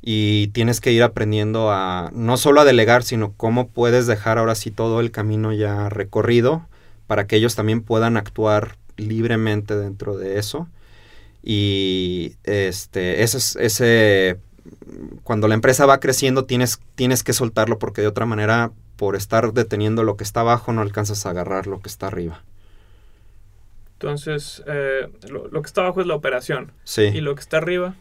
[0.00, 4.54] Y tienes que ir aprendiendo a no solo a delegar, sino cómo puedes dejar ahora
[4.54, 6.66] sí todo el camino ya recorrido
[7.06, 10.68] para que ellos también puedan actuar libremente dentro de eso.
[11.42, 14.38] Y este, ese,
[15.24, 19.52] cuando la empresa va creciendo tienes, tienes que soltarlo porque de otra manera, por estar
[19.52, 22.44] deteniendo lo que está abajo, no alcanzas a agarrar lo que está arriba.
[23.94, 26.70] Entonces, eh, lo, lo, que está abajo es la operación.
[26.84, 27.02] Sí.
[27.12, 27.96] Y lo que está arriba.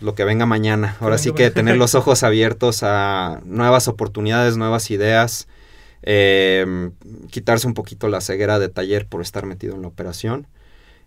[0.00, 0.96] Lo que venga mañana.
[0.98, 5.46] Ahora sí que tener los ojos abiertos a nuevas oportunidades, nuevas ideas.
[6.02, 6.90] Eh,
[7.30, 10.48] quitarse un poquito la ceguera de taller por estar metido en la operación.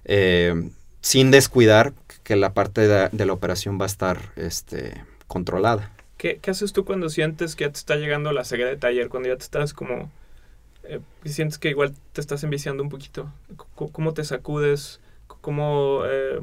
[0.06, 1.92] Eh, sin descuidar
[2.24, 5.92] que la parte de, de, la operación va a estar este, controlada.
[6.24, 9.10] ¿Qué, ¿Qué, haces tú cuando sientes que ya te está llegando la ceguera de taller?
[9.10, 10.10] Cuando ya te estás como
[10.84, 13.30] eh, sientes que igual te estás enviciando un poquito.
[13.76, 15.02] ¿Cómo te sacudes?
[15.28, 16.40] ¿Cómo eh,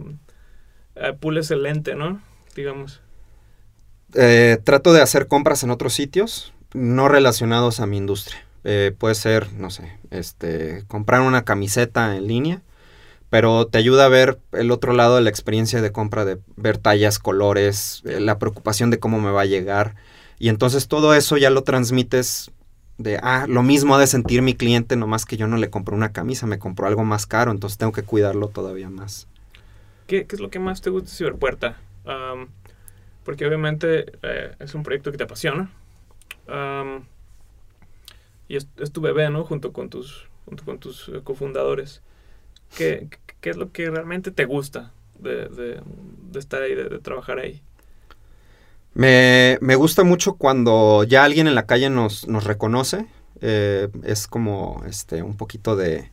[0.97, 2.21] eh, pules el lente, no?
[2.55, 3.01] Digamos.
[4.13, 8.45] Eh, trato de hacer compras en otros sitios no relacionados a mi industria.
[8.99, 12.61] puede ser, no sé, este, comprar una camiseta en línea,
[13.31, 16.79] pero te ayuda a ver el otro lado de la experiencia de compra, de ver
[16.79, 19.95] tallas, colores, la preocupación de cómo me va a llegar.
[20.39, 22.51] Y entonces todo eso ya lo transmites
[22.99, 25.95] de, ah, lo mismo ha de sentir mi cliente, nomás que yo no le compré
[25.95, 29.27] una camisa, me compró algo más caro, entonces tengo que cuidarlo todavía más.
[30.07, 31.79] ¿Qué, qué es lo que más te gusta de Ciberpuerta?
[33.25, 35.71] Porque obviamente eh, es un proyecto que te apasiona.
[38.51, 39.45] Y es, tu bebé, ¿no?
[39.45, 42.03] Junto con tus, junto con tus uh, cofundadores.
[42.77, 43.09] ¿Qué,
[43.41, 45.81] ¿Qué, es lo que realmente te gusta de, de,
[46.31, 47.63] de estar ahí, de, de trabajar ahí?
[48.95, 53.07] Me, me, gusta mucho cuando ya alguien en la calle nos, nos reconoce.
[53.41, 56.11] Eh, es como este, un poquito de,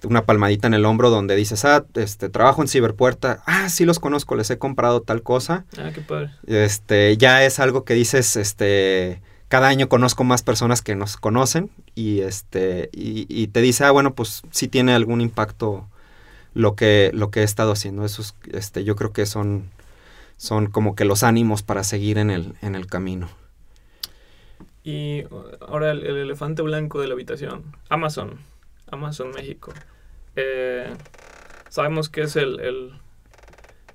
[0.00, 3.42] de, una palmadita en el hombro donde dices, ah, este, trabajo en Ciberpuerta.
[3.46, 5.64] Ah, sí los conozco, les he comprado tal cosa.
[5.76, 6.30] Ah, qué padre.
[6.46, 9.20] Este, ya es algo que dices, este,
[9.52, 14.14] cada año conozco más personas que nos conocen y, este, y, te dice, ah, bueno,
[14.14, 15.86] pues sí tiene algún impacto
[16.54, 18.06] lo que, lo que he estado haciendo.
[18.06, 19.64] Eso es, este, yo creo que son
[20.38, 23.28] son como que los ánimos para seguir en el, en el camino.
[24.84, 25.24] Y
[25.60, 28.38] ahora el, el elefante blanco de la habitación, Amazon,
[28.90, 29.74] Amazon México.
[30.34, 30.90] Eh,
[31.68, 32.92] sabemos que es el, el,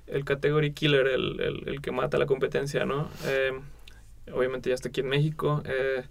[0.06, 3.08] el category killer, el, el, el, que mata la competencia, ¿no?
[3.26, 3.58] Eh,
[4.34, 5.62] obviamente ya está aquí en México.
[5.66, 6.04] Eh,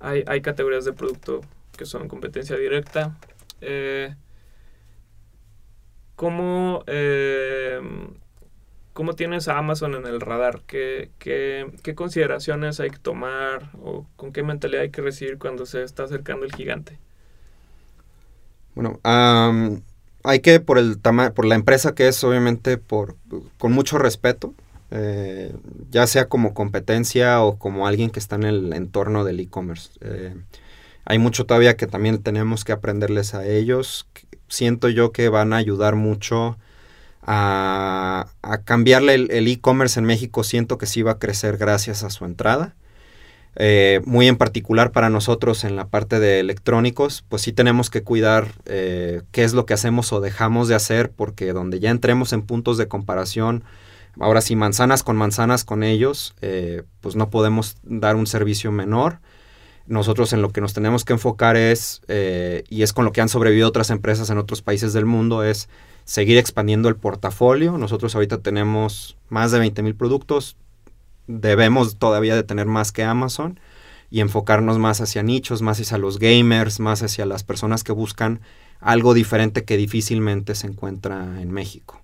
[0.00, 1.40] hay, hay categorías de producto
[1.76, 3.16] que son competencia directa.
[3.60, 4.14] Eh,
[6.16, 6.84] ¿Cómo
[8.94, 10.60] ¿Cómo tienes a Amazon en el radar?
[10.68, 15.66] ¿Qué, qué, ¿Qué, consideraciones hay que tomar o con qué mentalidad hay que recibir cuando
[15.66, 16.96] se está acercando el gigante?
[18.76, 21.00] Bueno, hay que, por, el
[21.34, 23.16] por la empresa que es, obviamente, por,
[23.58, 24.54] con mucho respeto,
[24.96, 25.52] eh,
[25.90, 29.90] ya sea como competencia o como alguien que está en el entorno del e-commerce.
[30.00, 30.36] Eh,
[31.04, 34.06] hay mucho todavía que también tenemos que aprenderles a ellos.
[34.46, 36.58] Siento yo que van a ayudar mucho
[37.22, 38.28] a,
[38.64, 42.76] cambiarle el e-commerce en México, siento que sí va a crecer gracias a su entrada.
[43.56, 48.04] Eh, muy en particular para nosotros en la parte de electrónicos, pues sí tenemos que
[48.04, 52.42] cuidar qué es lo que hacemos o dejamos de hacer, porque donde ya entremos en
[52.42, 53.64] puntos de comparación,
[54.20, 59.20] ahora sí manzanas con manzanas con ellos, eh, pues no podemos dar un servicio menor.
[59.86, 63.20] Nosotros en lo que nos tenemos que enfocar es, eh, y es con lo que
[63.20, 65.68] han sobrevivido otras empresas en otros países del mundo, es
[66.04, 67.76] seguir expandiendo el portafolio.
[67.76, 70.56] Nosotros ahorita tenemos más de 20 mil productos.
[71.26, 73.58] debemos todavía de tener más que Amazon
[74.10, 78.40] y enfocarnos más hacia nichos, más hacia los gamers, más hacia las personas que buscan
[78.80, 82.03] algo diferente que difícilmente se encuentra en México.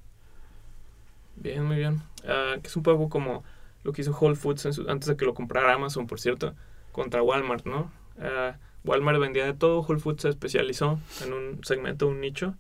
[1.41, 2.03] Bien, muy bien.
[2.27, 3.43] Ah, que es un poco como
[3.83, 6.55] lo que hizo Whole Foods antes de que lo comprara Amazon, por cierto,
[6.93, 7.91] contra Walmart, ¿no?
[8.21, 12.57] Ah, Walmart vendía de todo, Whole Foods se especializó en un segmento, un nicho,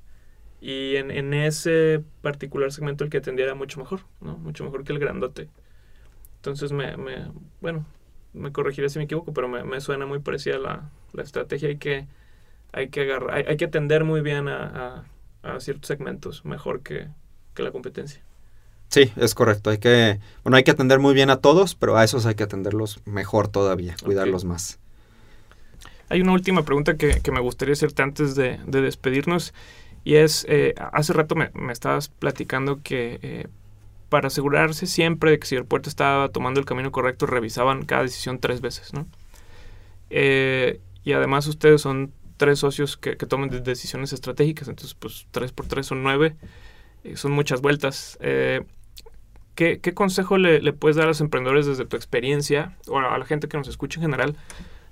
[0.62, 4.38] y en, en ese particular segmento el que atendía era mucho mejor, ¿no?
[4.38, 5.48] Mucho mejor que el grandote.
[6.36, 7.86] Entonces, me, me bueno,
[8.32, 11.68] me corregiré si me equivoco, pero me, me suena muy parecida la, la estrategia.
[11.68, 12.06] Hay que,
[12.72, 15.04] hay que agarrar, hay, que atender muy bien a,
[15.42, 17.08] a, a ciertos segmentos, mejor que,
[17.54, 18.22] que la competencia.
[18.90, 19.70] Sí, es correcto.
[19.70, 22.42] Hay que, bueno, hay que atender muy bien a todos, pero a esos hay que
[22.42, 24.80] atenderlos mejor todavía, cuidarlos más.
[26.08, 29.54] Hay una última pregunta que, que me gustaría hacerte antes de, de despedirnos
[30.02, 33.46] y es, eh, hace rato me, me, estabas platicando que eh,
[34.08, 38.02] para asegurarse siempre de que si el puerto estaba tomando el camino correcto, revisaban cada
[38.02, 39.06] decisión tres veces, ¿no?
[40.10, 45.52] Eh, y además ustedes son tres socios que, que toman decisiones estratégicas, entonces pues tres
[45.52, 46.34] por tres son nueve,
[47.14, 48.18] son muchas vueltas.
[49.60, 53.26] ¿Qué, ¿qué, consejo le, puedes dar a los emprendedores desde tu experiencia o a la
[53.26, 54.34] gente que nos escucha en general,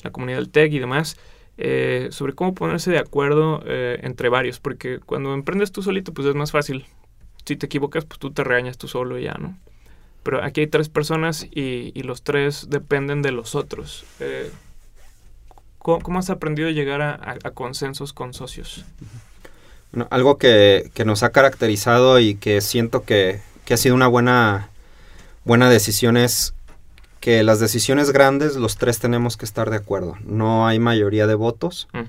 [0.03, 1.17] la comunidad del tech y demás,
[1.57, 4.61] eh, sobre cómo ponerse de acuerdo eh, entre varios?
[4.61, 6.85] Porque cuando emprendes tú solito, pues es más fácil.
[7.47, 9.57] Si te equivocas, pues tú te regañas tú solo ya, ¿no?
[10.23, 14.05] Pero aquí hay tres personas y, los tres dependen de los otros.
[14.21, 14.51] Eh,
[15.79, 18.85] ¿cómo, ¿cómo, has aprendido a llegar a, consensos con socios?
[19.93, 24.71] Bueno, algo que nos ha caracterizado y que siento que que ha sido una buena,
[25.45, 26.55] buena decisión es
[27.21, 30.17] que las decisiones grandes los tres tenemos que estar de acuerdo.
[30.25, 32.05] No hay mayoría de votos, mm.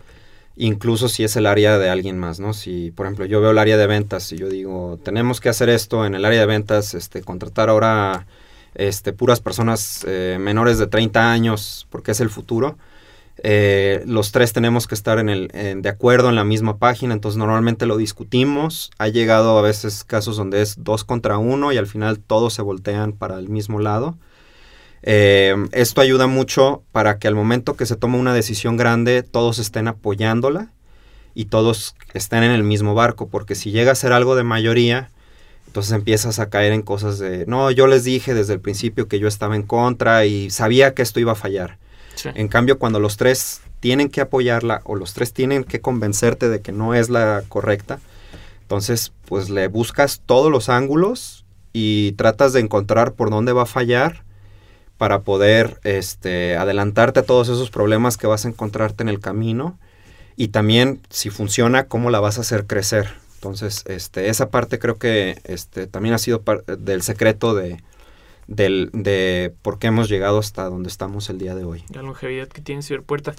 [0.55, 2.53] incluso si es el área de alguien más, ¿no?
[2.53, 5.67] Si, por ejemplo, yo veo el área de ventas y yo digo, tenemos que hacer
[5.67, 8.25] esto en el área de ventas, este, contratar ahora
[8.73, 12.77] este, puras personas eh, menores de 30 años, porque es el futuro
[13.43, 17.37] eh, los tres tenemos que estar en el, de acuerdo en la misma página, entonces
[17.37, 18.91] normalmente lo discutimos.
[18.97, 22.61] Ha llegado a veces casos donde es dos contra uno y al final todos se
[22.61, 24.17] voltean para el mismo lado.
[25.01, 29.57] Eh, esto ayuda mucho para que al momento que se toma una decisión grande todos
[29.59, 30.73] estén apoyándola
[31.33, 35.09] y todos estén en el mismo barco, porque si llega a ser algo de mayoría,
[35.67, 39.19] entonces empiezas a caer en cosas de, no, yo les dije desde el principio que
[39.19, 41.77] yo estaba en contra y sabía que esto iba a fallar.
[42.25, 46.61] En cambio, cuando los tres tienen que apoyarla o los tres tienen que convencerte de
[46.61, 47.99] que no es la correcta,
[48.61, 53.67] entonces pues le buscas todos los ángulos y tratas de encontrar por dónde va a
[53.67, 54.23] fallar
[54.97, 59.79] para poder este, adelantarte a todos esos problemas que vas a encontrarte en el camino
[60.35, 63.13] y también si funciona cómo la vas a hacer crecer.
[63.35, 66.43] Entonces, este, esa parte creo que este, también ha sido
[66.77, 67.81] del secreto de,
[68.49, 71.83] del, de por qué hemos llegado hasta donde estamos el día de hoy.
[71.93, 73.35] La longevidad que tiene Ciberpuerta.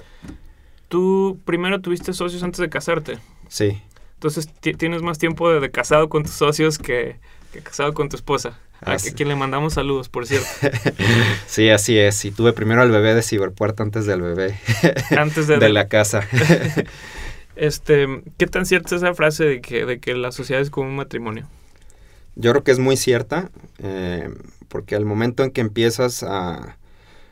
[0.89, 3.19] Tú primero tuviste socios antes de casarte.
[3.49, 3.83] Sí.
[4.15, 7.17] Entonces tienes más tiempo de, de, casado con tus socios que,
[7.53, 8.59] que casado con tu esposa.
[8.83, 10.49] A quien le mandamos saludos, por cierto.
[11.47, 12.25] sí, así es.
[12.25, 14.59] Y tuve primero al bebé de Ciberpuerta antes del bebé.
[15.11, 16.27] Antes de, de la casa.
[17.57, 20.89] este, ¿Qué tan cierta es esa frase de que, de que la sociedad es como
[20.89, 21.47] un matrimonio?
[22.37, 23.51] Yo creo que es muy cierta.
[23.79, 24.29] Eh,
[24.71, 26.79] porque al momento en que empiezas a,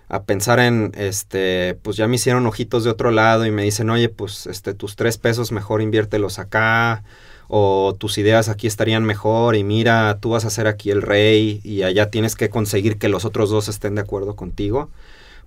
[0.09, 3.89] a, pensar en, este, pues ya me hicieron ojitos de otro lado y me dicen,
[3.89, 7.05] oye, pues este, tus tres pesos mejor inviértelos acá,
[7.47, 11.63] o tus ideas aquí estarían mejor y mira, tú vas a ser aquí el rey
[11.65, 14.91] y allá tienes que conseguir que los otros dos estén de acuerdo contigo,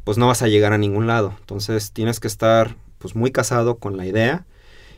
[0.04, 1.36] pues no vas a llegar a ningún lado.
[1.42, 4.46] Entonces tienes que estar pues muy casado con la idea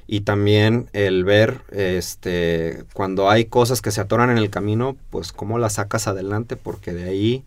[0.07, 5.31] y también el ver este cuando hay cosas que se atoran en el camino pues
[5.31, 7.43] cómo las sacas adelante porque de ahí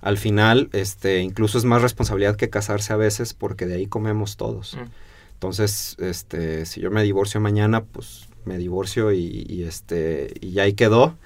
[0.00, 4.36] al final este incluso es más responsabilidad que casarse a veces porque de ahí comemos
[4.36, 4.90] todos mm.
[5.34, 10.72] entonces este si yo me divorcio mañana pues me divorcio y, y este y ahí
[10.72, 11.16] quedó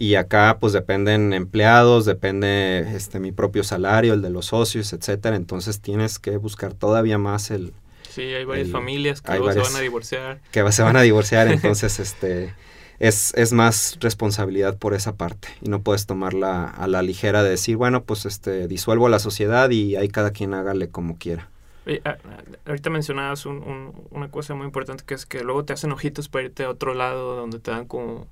[0.00, 5.34] y acá pues dependen empleados, depende este mi propio salario, el de los socios, etcétera.
[5.34, 7.72] Entonces tienes que buscar todavía más el,
[8.10, 10.40] Sí, hay varias el, familias que luego varias, se van a divorciar.
[10.50, 12.54] Que se van a divorciar, entonces este
[12.98, 15.48] es, es más responsabilidad por esa parte.
[15.60, 19.70] Y no puedes tomarla a la ligera de decir, bueno, pues este disuelvo la sociedad
[19.70, 21.48] y ahí cada quien hágale como quiera.
[21.86, 22.18] Oye, a, a,
[22.66, 26.28] ahorita mencionabas un, un, una cosa muy importante que es que luego te hacen ojitos
[26.28, 28.26] para irte a otro lado donde te dan como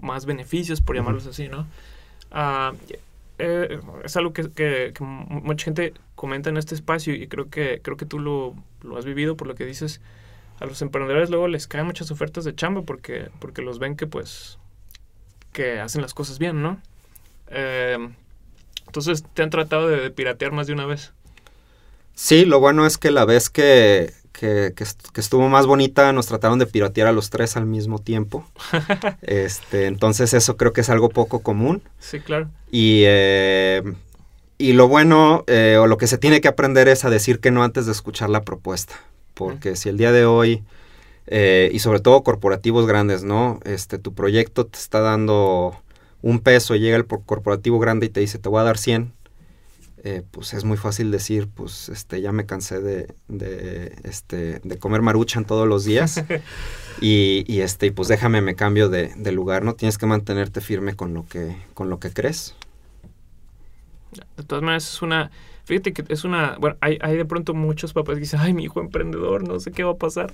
[0.00, 1.32] más beneficios, por llamarlos uh -huh.
[1.32, 1.66] así, ¿no?
[2.30, 2.76] Uh,
[3.40, 7.96] eh, es algo que, que, mucha gente comenta en este espacio y creo que creo
[7.96, 10.00] que tú lo, lo, has vivido por lo que dices
[10.60, 14.06] a los emprendedores luego les caen muchas ofertas de chamba porque porque los ven que
[14.06, 14.58] pues
[15.52, 16.80] que hacen las cosas bien no
[17.50, 17.98] eh,
[18.86, 21.12] Entonces, ¿te han tratado de, piratear más de una vez?
[22.14, 24.84] Sí, lo bueno es que la vez que, que,
[25.16, 28.46] estuvo más bonita nos trataron de piratear a los tres al mismo tiempo.
[29.22, 31.82] este, entonces eso creo que es algo poco común.
[31.98, 32.48] Sí, claro.
[32.70, 33.82] Y, eh,
[34.56, 37.50] y lo bueno eh, o lo que se tiene que aprender es a decir que
[37.50, 38.94] no antes de escuchar la propuesta.
[39.34, 40.62] Porque si el día de hoy,
[41.26, 43.60] eh, y sobre todo corporativos grandes, ¿no?
[43.64, 45.76] Este, tu proyecto te está dando
[46.22, 49.12] un peso y llega el corporativo grande y te dice, te voy a dar 100,
[50.02, 54.78] eh, pues es muy fácil decir, pues este, ya me cansé de, de, este, de
[54.78, 56.24] comer maruchan todos los días
[57.00, 59.74] y, y, este, y pues déjame, me cambio de, de, lugar, ¿no?
[59.74, 62.54] Tienes que mantenerte firme con lo que, con lo que crees.
[64.36, 65.30] De todas maneras, es una,
[65.64, 68.64] fíjate que es una, bueno, hay, hay de pronto muchos papás que dicen, ay, mi
[68.64, 70.32] hijo emprendedor, no sé qué va a pasar,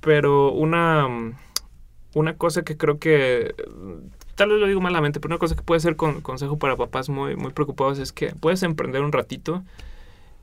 [0.00, 1.06] pero una,
[2.14, 3.54] una cosa que creo que
[4.34, 7.08] tal vez lo digo malamente, pero una cosa que puede ser con, consejo para papás
[7.08, 9.64] muy, muy preocupados es que puedes emprender un ratito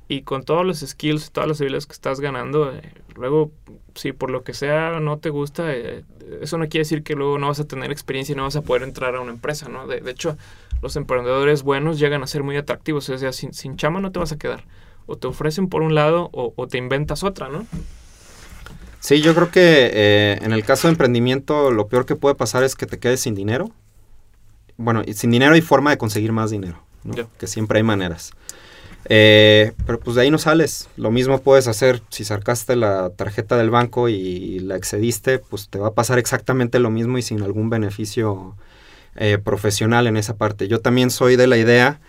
[0.07, 2.81] y con todos los skills, todas las habilidades que estás ganando, eh,
[3.15, 3.51] luego,
[3.95, 6.03] si por lo que sea no te gusta, eh,
[6.41, 8.61] eso no quiere decir que luego no vas a tener experiencia y no vas a
[8.61, 9.87] poder entrar a una empresa, ¿no?
[9.87, 10.37] De, hecho,
[10.81, 14.19] los emprendedores buenos llegan a ser muy atractivos, o sea, sin, sin chama no te
[14.19, 14.65] vas a quedar.
[15.07, 17.65] O te ofrecen por un lado o, o te inventas otra, ¿no?
[19.05, 22.63] Sí, yo creo que eh, en el caso de emprendimiento lo peor que puede pasar
[22.63, 23.71] es que te quedes sin dinero
[24.77, 26.83] bueno, sin dinero hay forma de conseguir más dinero,
[27.37, 28.31] que siempre hay maneras.
[29.07, 30.89] Eh, pero pues de ahí no sales.
[30.97, 35.77] Lo mismo puedes hacer si sacaste la tarjeta del banco y la excediste, pues te
[35.77, 38.55] va a pasar exactamente lo mismo y sin algún beneficio
[39.15, 40.67] eh, profesional en esa parte.
[40.67, 41.99] Yo también soy de la idea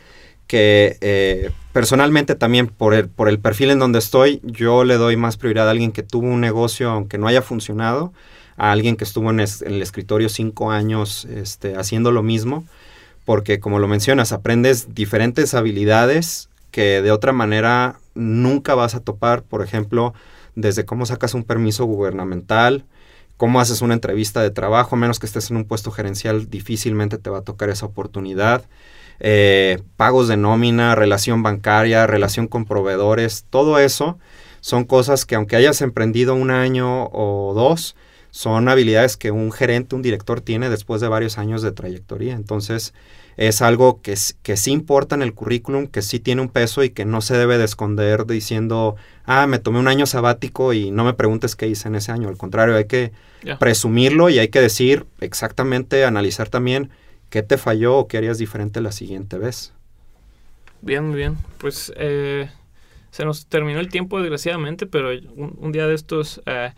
[0.47, 5.16] que eh, personalmente también por el, por el perfil en donde estoy, yo le doy
[5.16, 8.12] más prioridad a alguien que tuvo un negocio aunque no haya funcionado
[8.57, 12.64] a alguien que estuvo en, el escritorio cinco años este, haciendo lo mismo,
[13.24, 19.42] porque como lo mencionas, aprendes diferentes habilidades que de otra manera nunca vas a topar,
[19.42, 20.14] por ejemplo,
[20.55, 22.84] desde cómo sacas un permiso gubernamental,
[23.36, 27.30] cómo haces una entrevista de trabajo, menos que estés en un puesto gerencial, difícilmente te
[27.30, 28.64] va a tocar esa oportunidad.
[29.21, 34.19] Eh, pagos de nómina, relación bancaria, relación con proveedores, todo eso
[34.61, 37.95] son cosas que aunque hayas emprendido un año o dos,
[38.33, 42.35] son habilidades que un gerente, un director tiene después de varios años de trayectoria.
[42.35, 42.93] Entonces,
[43.37, 46.91] es algo que, que sí importa en el currículum, que sí tiene un peso y
[46.91, 51.05] que no se debe de esconder diciendo, ah, me tomé un año sabático y no
[51.05, 52.29] me preguntes qué hice en ese año.
[52.29, 53.12] Al contrario, hay que
[53.61, 56.91] presumirlo y hay que decir exactamente, analizar también
[57.31, 59.72] qué te falló o qué harías diferente la siguiente vez.
[60.83, 61.37] Bien, bien.
[61.59, 62.51] Pues eh,
[63.11, 66.43] se nos terminó el tiempo, desgraciadamente, pero un, día de estos...
[66.47, 66.72] Eh,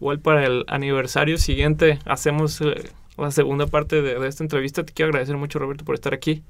[0.00, 4.84] Igual para el aniversario siguiente hacemos eh, la segunda parte de, esta entrevista.
[4.84, 6.42] Te quiero agradecer mucho, Roberto, por estar aquí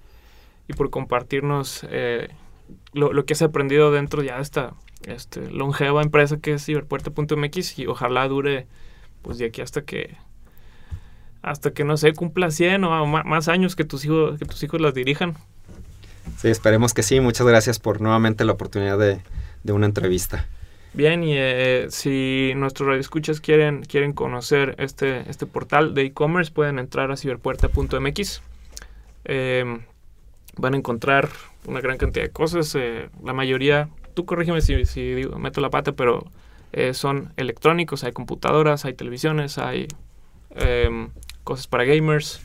[0.66, 2.28] y por compartirnos eh,
[2.94, 4.74] lo, que has aprendido dentro ya de esta
[5.06, 8.66] este, longeva empresa que es ciberpuerta.mx y ojalá dure
[9.20, 10.16] pues de aquí hasta que
[11.44, 14.80] hasta que no sé cumpla 100 o más años que tus hijos que tus hijos
[14.80, 15.34] las dirijan
[16.36, 19.20] sí esperemos que sí muchas gracias por nuevamente la oportunidad de,
[19.62, 20.46] de una entrevista
[20.94, 26.78] Bien, y eh, si nuestros radioescuchas quieren, quieren conocer este, este portal de e-commerce, pueden
[26.78, 28.42] entrar a ciberpuerta.mx.
[29.24, 29.80] Em,
[30.56, 31.30] van a encontrar
[31.66, 32.72] una gran cantidad de cosas.
[32.76, 36.30] Eh, la mayoría, tú corrígeme si, si digo, meto la pata, pero
[36.72, 38.04] eh, son electrónicos.
[38.04, 39.88] Hay computadoras, hay televisiones, hay
[40.54, 41.10] em,
[41.44, 42.40] cosas para gamers.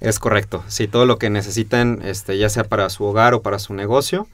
[0.00, 0.64] Es correcto.
[0.66, 4.26] Sí, todo lo que necesiten, este, ya sea para su hogar o para su negocio,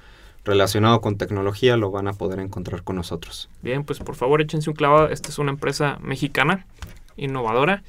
[0.44, 3.50] relacionado con tecnología lo van a poder encontrar con nosotros.
[3.62, 5.08] Bien, pues por favor échense un clavado.
[5.08, 6.66] Esta es una empresa mexicana,
[7.16, 7.82] innovadora.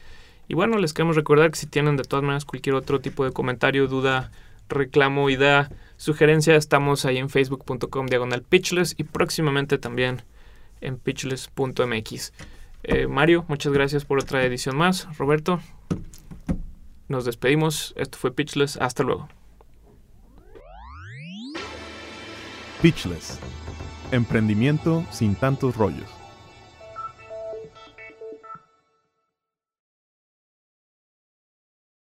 [0.49, 3.31] Y bueno, les queremos recordar que si tienen de todas maneras cualquier otro tipo de
[3.31, 4.31] comentario, duda,
[4.67, 10.23] reclamo, idea, sugerencia, estamos ahí en facebook.com diagonal pitchless y próximamente también
[10.81, 12.33] en pitchless.mx.
[12.83, 15.07] Eh, Mario, muchas gracias por otra edición más.
[15.17, 15.59] Roberto,
[17.07, 17.93] nos despedimos.
[17.97, 18.77] Esto fue Pitchless.
[18.77, 19.27] Hasta luego.
[22.81, 23.39] Pitchless.
[24.11, 26.18] Emprendimiento sin tantos rollos.